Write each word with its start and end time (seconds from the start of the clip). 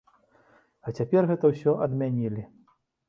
А 0.87 0.93
цяпер 0.99 1.29
гэта 1.33 1.45
ўсё 1.53 1.77
адмянілі. 1.87 2.43